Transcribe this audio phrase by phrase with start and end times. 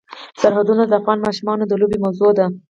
[0.41, 2.45] سرحدونه د افغان ماشومانو د لوبو موضوع ده.